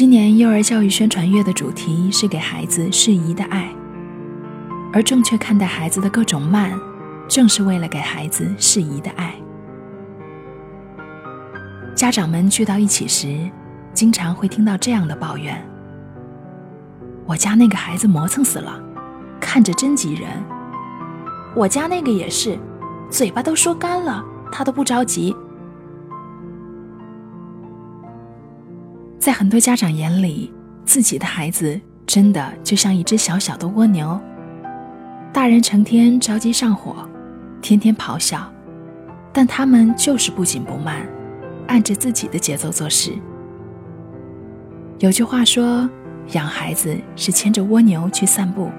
[0.00, 3.70] 今年幼儿教育宣传月的主题是给孩子适宜的爱，
[4.94, 6.72] 而正确看待孩子的各种慢，
[7.28, 9.34] 正是为了给孩子适宜的爱。
[11.94, 13.50] 家长们聚到一起时，
[13.92, 15.62] 经常会听到这样的抱怨
[17.28, 18.82] ：“我家那个孩子磨蹭死了，
[19.38, 20.30] 看着真急人。
[21.54, 22.58] 我家那个也是，
[23.10, 25.36] 嘴巴都说干了，他都不着急。”
[29.20, 30.50] 在很多家长眼里，
[30.86, 34.18] 自己的孩子真的就像一只小小的蜗牛。
[35.30, 37.06] 大人成天着急上火，
[37.60, 38.50] 天天咆哮，
[39.30, 41.06] 但他们就是不紧不慢，
[41.66, 43.12] 按着自己的节奏做事。
[45.00, 45.86] 有句话说，
[46.32, 48.70] 养孩子是牵着蜗牛去散步。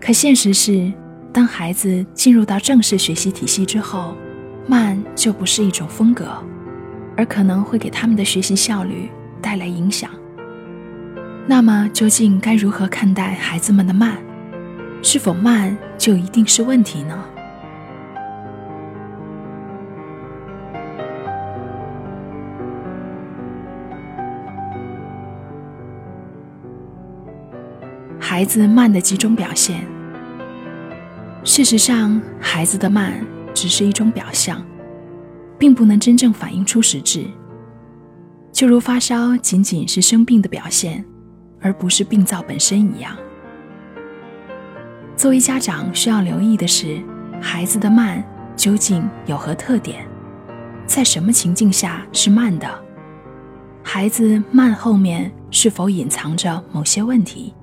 [0.00, 0.90] 可现实是，
[1.30, 4.14] 当孩子进入到正式学习体系之后，
[4.66, 6.26] 慢就不是一种风格。
[7.16, 9.08] 而可能会给他们的学习效率
[9.40, 10.10] 带来影响。
[11.46, 14.16] 那么，究竟该如何看待孩子们的慢？
[15.02, 17.22] 是否慢就一定是问题呢？
[28.18, 29.86] 孩子慢的几种表现。
[31.44, 33.12] 事实上，孩子的慢
[33.52, 34.64] 只是一种表象。
[35.64, 37.24] 并不能真正反映出实质，
[38.52, 41.02] 就如发烧仅仅是生病的表现，
[41.58, 43.16] 而不是病灶本身一样。
[45.16, 47.02] 作为家长，需要留意的是，
[47.40, 48.22] 孩子的慢
[48.54, 50.06] 究竟有何特点，
[50.84, 52.68] 在什么情境下是慢的？
[53.82, 57.54] 孩子慢后面是否隐藏着某些问题？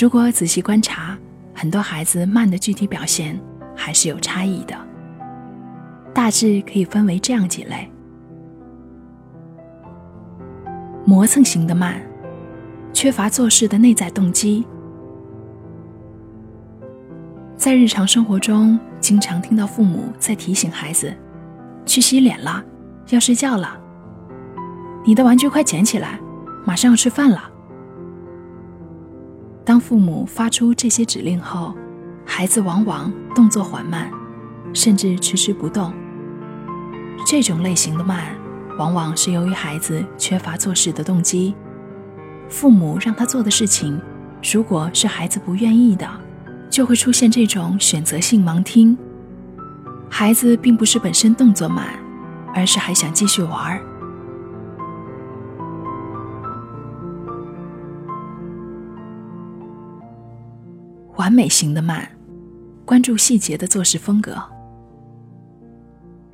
[0.00, 1.16] 如果仔细观察，
[1.54, 3.40] 很多孩子慢的具体表现
[3.76, 4.89] 还是有差异的。
[6.12, 7.90] 大致可以分为这样几类：
[11.04, 12.00] 磨蹭型的慢，
[12.92, 14.66] 缺乏做事的内在动机。
[17.56, 21.14] 在日常生活中，经常听到父母在提醒孩子
[21.86, 22.64] ：“去洗脸了，
[23.10, 23.78] 要睡觉了。
[25.04, 26.18] 你的玩具快捡起来，
[26.64, 27.50] 马上要吃饭了。”
[29.64, 31.74] 当父母发出这些指令后，
[32.24, 34.10] 孩子往往动作缓慢。
[34.72, 35.92] 甚至迟迟不动。
[37.26, 38.34] 这种类型的慢，
[38.78, 41.54] 往往是由于孩子缺乏做事的动机。
[42.48, 44.00] 父母让他做的事情，
[44.52, 46.08] 如果是孩子不愿意的，
[46.68, 48.96] 就会出现这种选择性盲听。
[50.08, 51.86] 孩子并不是本身动作慢，
[52.54, 53.80] 而是还想继续玩儿。
[61.16, 62.08] 完美型的慢，
[62.84, 64.36] 关注细节的做事风格。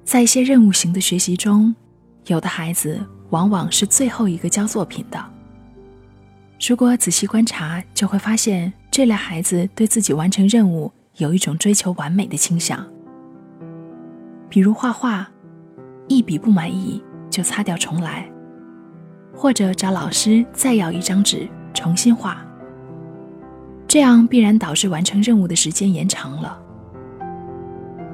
[0.06, 1.74] 在一些任务型的学习中，
[2.28, 5.22] 有的孩子往往是最后一个交作品的。
[6.64, 12.86] 如果仔细观察，就会发现这类孩子对自己完成任务有一种追求完美的倾向。
[14.48, 15.28] 比如画画，
[16.06, 18.30] 一笔不满意就擦掉重来，
[19.34, 22.46] 或者找老师再要一张纸重新画。
[23.88, 26.56] 这样必然导致完成任务的时间延长了。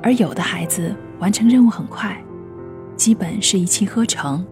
[0.02, 0.90] 而有的孩子。
[1.22, 2.20] 完成任务很快，
[2.96, 4.44] 基本是一气呵成，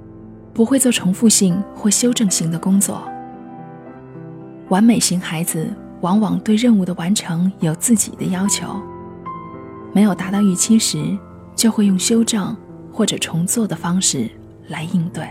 [0.55, 3.03] 不会做重复性或修正性的工作。
[4.69, 5.69] 完美型孩子
[6.01, 8.81] 往往对任务的完成有自己的要求，
[9.93, 11.19] 没有达到预期时，
[11.57, 12.57] 就会用修正
[12.93, 14.31] 或者重做的方式
[14.69, 15.27] 来应对。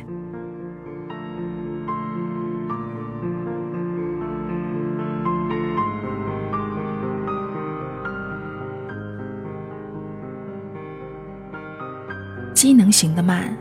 [12.59, 13.57] 机能型的慢，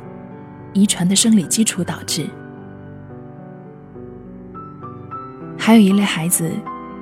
[0.72, 2.26] 遗传的生理基础导致。
[5.56, 6.50] 还有一类孩子，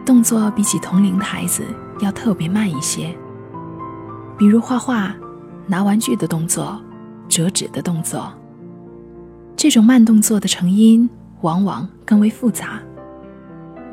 [0.05, 1.65] 动作比起同龄的孩子
[2.01, 3.17] 要特别慢一些，
[4.37, 5.17] 比如画画、
[5.67, 6.79] 拿玩具的动作、
[7.31, 8.31] 折纸的动作。
[9.57, 11.09] 这种慢动作的成因
[11.41, 12.79] 往往更为复杂，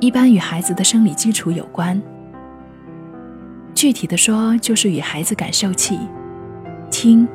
[0.01, 2.01] 一般与孩子的生理基础有关。
[3.73, 5.97] 具体的说，就是与孩子感受器、
[6.91, 7.25] 听、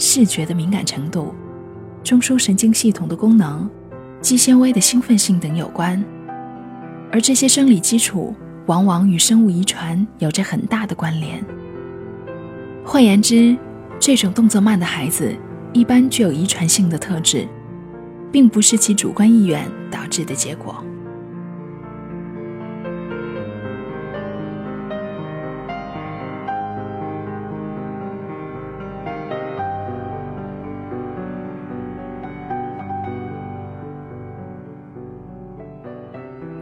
[0.00, 1.34] 视觉的敏感程度、
[2.02, 3.68] 中枢神经系统的功能、
[4.22, 6.02] 肌纤维的兴奋性等有关。
[7.12, 11.44] 而这些生理基础往往与生物遗传有着很大的关联。
[12.82, 13.54] 换言之，
[13.98, 15.36] 这种动作慢的孩子
[15.74, 17.46] 一般具有遗传性的特质，
[18.32, 20.82] 并不是其主观意愿导致的结果。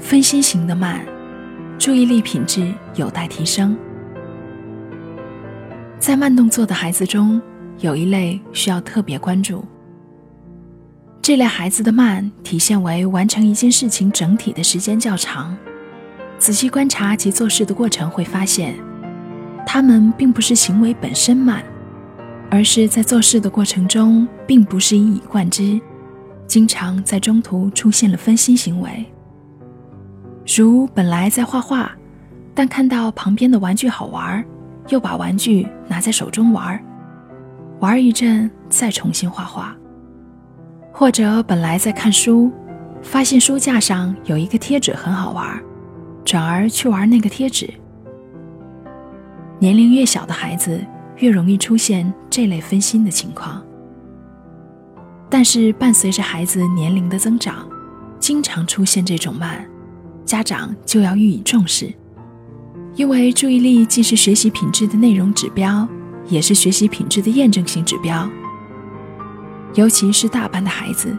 [0.09, 1.05] 分心型的慢，
[1.79, 3.77] 注意力品质有待提升。
[5.99, 7.39] 在慢动作的孩子中，
[7.81, 9.63] 有一类需要特别关注。
[11.21, 15.55] 这类孩子的慢体现为完成一件事情整体的时间较长。
[16.39, 18.77] 仔细观察其做事的过程，会发现，
[19.67, 21.63] 他们并不是行为本身慢，
[22.51, 25.79] 而是在做事的过程中并不是一以贯之，
[26.47, 29.05] 经常在中途出现了分心行为。
[30.57, 31.93] 如本来在画画，
[32.55, 34.43] 但看到旁边的玩具好玩，
[34.89, 36.83] 又把玩具拿在手中玩，
[37.81, 39.77] 玩一阵再重新画画；
[40.91, 42.51] 或者本来在看书，
[43.03, 45.63] 发现书架上有一个贴纸很好玩，
[46.25, 47.69] 转而去玩那个贴纸。
[49.59, 50.81] 年龄越小的孩子
[51.19, 53.63] 越容易出现这类分心的情况，
[55.29, 57.69] 但是伴随着孩子年龄的增长，
[58.19, 59.65] 经常出现这种慢。
[60.29, 61.91] 家长就要予以重视，
[62.97, 65.89] 因为注意力既是学习品质的内容指标，
[66.29, 68.29] 也是学习品质的验证性指标。
[69.73, 71.17] 尤其是大班的孩子，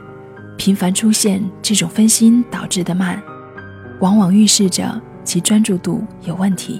[0.57, 3.19] 频繁出现这种分心导致的慢，
[3.99, 6.79] 往往预示着其专注度有问题，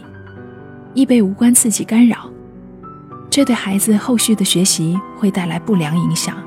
[0.93, 2.29] 易被无关刺激干扰，
[3.27, 6.37] 这对孩子后续的学习会带来不良影响。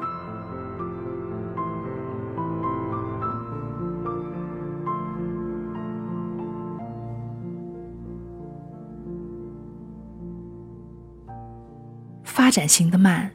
[12.43, 13.31] 发展型的慢，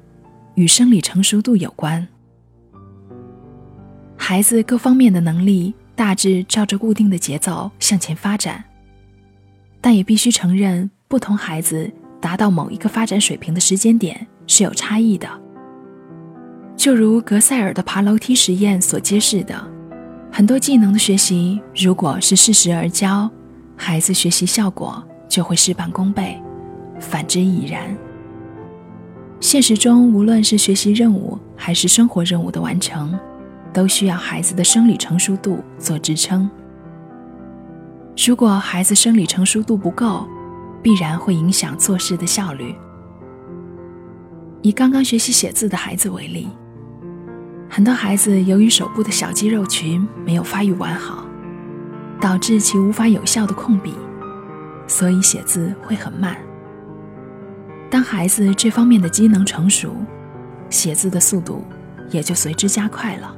[0.56, 2.06] 与生理成熟度有关。
[4.18, 8.62] 孩子各方面的能力大致照着固定的节奏向前发展，
[9.80, 11.89] 但也必须承认，不同孩子
[12.19, 15.30] 达到某一个发展水平的时间点是有差异的。
[16.75, 19.56] 就如格塞尔的爬楼梯实验所揭示的，
[20.30, 23.31] 很多技能的学习，如果是适时而教，
[23.77, 26.38] 孩子学习效果就会事半功倍；
[27.00, 27.98] 反之亦然。
[29.39, 33.18] 现实中，无论是学习任务还是生活任务的完成，
[33.72, 36.50] 都需要孩子的生理成熟度做支撑。
[38.25, 40.28] 如果孩子生理成熟度不够，
[40.81, 42.74] 必然会影响做事的效率。
[44.63, 46.48] 以刚刚学习写字的孩子为例，
[47.69, 51.24] 很多孩子由于手部的小肌肉群没有发育完好，
[52.19, 53.94] 导致其无法有效的控笔，
[54.88, 56.36] 所以写字会很慢。
[57.89, 59.95] 当孩子这方面的机能成熟，
[60.69, 61.63] 写字的速度
[62.12, 63.34] 也就随之加快了。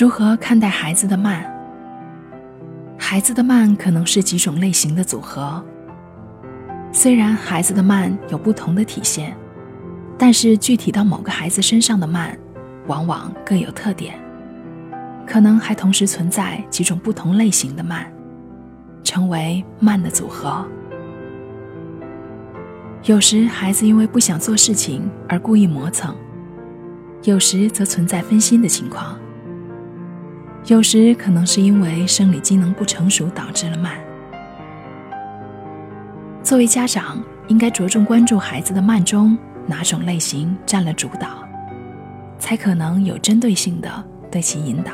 [0.00, 1.44] 如何看待孩子的慢？
[2.96, 5.64] 孩子的慢可能是几种类型的组合。
[6.90, 9.36] 虽然孩子的慢有不同的体现，
[10.16, 12.36] 但是具体到某个孩子身上的慢，
[12.86, 14.18] 往往各有特点，
[15.26, 18.10] 可能还同时存在几种不同类型的慢，
[19.04, 20.66] 成为慢的组合。
[23.04, 26.12] 有时孩子因为不想做事情而故意磨蹭，
[27.22, 29.16] 有时则存在分心的情况，
[30.66, 33.92] 有时可能是因为生理机能不成熟导致了慢。
[36.48, 39.36] 作为家长，应该着重关注孩子的慢中
[39.66, 41.46] 哪种类型占了主导，
[42.38, 44.92] 才可能有针对性的对其引导。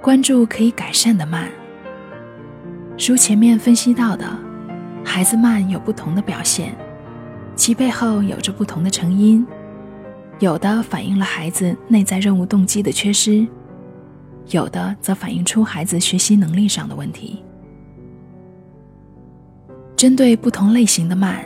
[0.00, 1.50] 关注可以改善的慢，
[3.06, 4.47] 如前面分析到的。
[5.08, 6.76] 孩子慢有不同的表现，
[7.56, 9.44] 其背后有着不同的成因，
[10.38, 13.44] 有的反映了孩子内在任务动机的缺失，
[14.50, 17.42] 有的则反映出孩子学习能力上的问题。
[19.96, 21.42] 针对不同类型的慢，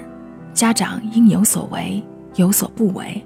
[0.52, 2.02] 家长应有所为，
[2.35, 3.25] 有所不为。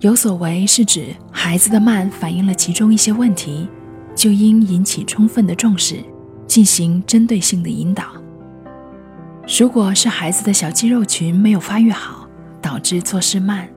[0.00, 3.68] 有所为是指孩子的慢反映了其中一些问题，
[4.16, 6.02] 就应引起充分的重视，
[6.48, 8.04] 进行针对性的引导。
[9.46, 12.28] 如果是孩子的小肌肉群没有发育好，
[12.60, 13.68] 导致做事慢，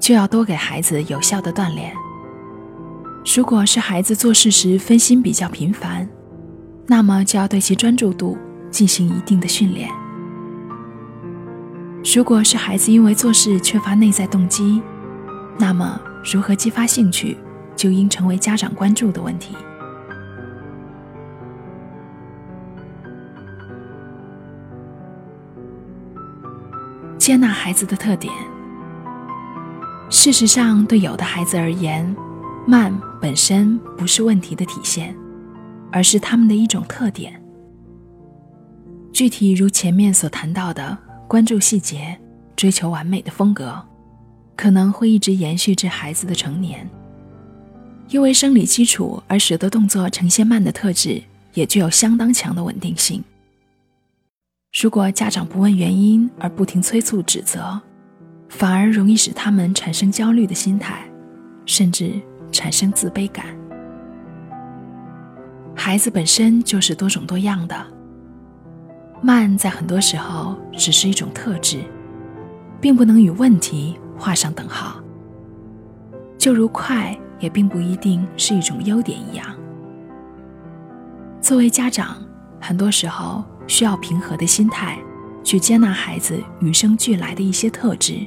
[0.00, 1.92] 就要多给孩子有效的锻炼。
[3.36, 6.08] 如果是孩子做事时分心比较频繁，
[6.86, 8.38] 那么就要对其专注度
[8.70, 9.90] 进行一定的训练。
[12.14, 14.80] 如果是孩子因为做事缺乏内在动机，
[15.58, 17.36] 那么，如何激发兴趣，
[17.76, 19.54] 就应成为家长关注的问题。
[27.26, 28.32] 接纳孩子的特点。
[30.08, 32.14] 事实上，对有的孩子而言，
[32.68, 35.12] 慢本身不是问题的体现，
[35.90, 37.42] 而是他们的一种特点。
[39.12, 42.16] 具体如前面所谈到的，关注细节、
[42.54, 43.76] 追求完美的风格。
[44.54, 46.88] 可能会一直延续至孩子的成年。
[48.08, 51.20] 因为生理基础而使得动作呈现慢的特质，
[51.54, 53.20] 也具有相当强的稳定性。
[54.78, 57.80] 如果家长不问原因而不停催促指责，
[58.50, 61.02] 反而容易使他们产生焦虑的心态，
[61.64, 62.12] 甚至
[62.52, 63.46] 产生自卑感。
[65.74, 67.74] 孩子本身就是多种多样的，
[69.22, 71.78] 慢在很多时候只是一种特质，
[72.78, 73.98] 并不能与问题。
[74.18, 74.98] 画上等号，
[76.38, 79.46] 就如快也并不一定是一种优点一样。
[81.40, 82.16] 作为家长，
[82.58, 84.98] 很多时候需要平和的心态
[85.42, 88.18] 去接纳孩子与生俱来的一些特质，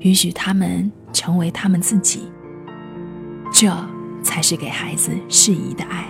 [0.00, 2.30] 允许他们成为他们自己，
[3.52, 3.72] 这
[4.22, 6.06] 才是给孩子适宜的爱。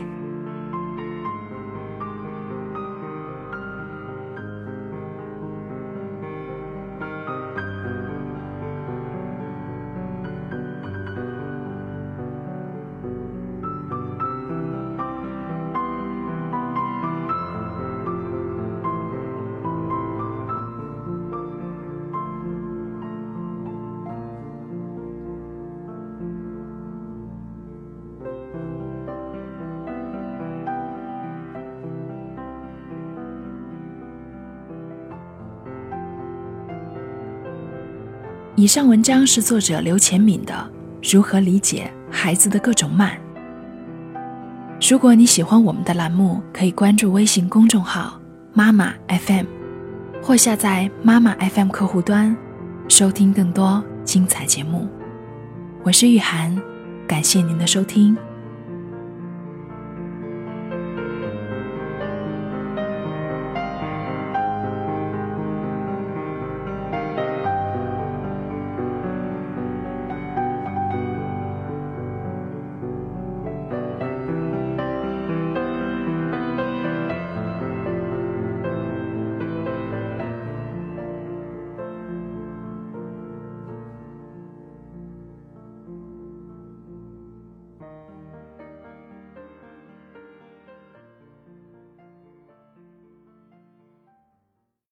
[38.61, 40.53] 以上文章是作者刘前敏的
[41.15, 43.17] 《如何理解孩子的各种慢》。
[44.91, 48.21] 如果你喜欢我们的栏目，可以关注微信公众号
[48.53, 49.47] “妈妈 FM”，
[50.23, 52.37] 或下载“妈妈 FM” 客户端，
[52.87, 54.87] 收听更多精彩节目。
[55.83, 56.55] 我是雨涵，
[57.09, 58.15] 感谢您的收听。